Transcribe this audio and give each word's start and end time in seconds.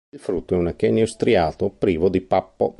Il 0.09 0.19
frutto 0.19 0.55
è 0.55 0.57
un 0.57 0.65
achenio 0.65 1.05
striato, 1.05 1.69
privo 1.69 2.09
di 2.09 2.21
pappo. 2.21 2.69